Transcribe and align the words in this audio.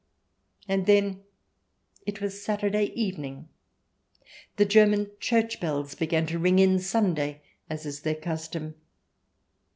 And 0.67 0.87
then— 0.87 1.21
it 2.07 2.21
was 2.21 2.41
Saturday 2.41 2.85
evening— 2.99 3.49
the 4.57 4.65
German 4.65 5.11
church 5.19 5.59
bells 5.59 5.93
began 5.93 6.25
to 6.25 6.39
ring 6.39 6.57
in 6.57 6.79
Sunday, 6.79 7.43
as 7.69 7.85
is 7.85 7.99
their 8.01 8.15
custom. 8.15 8.73